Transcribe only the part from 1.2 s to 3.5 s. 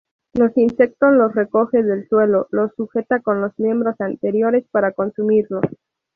recoge del suelo, los sujeta con